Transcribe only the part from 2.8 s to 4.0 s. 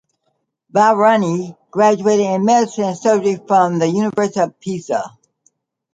and Surgery from the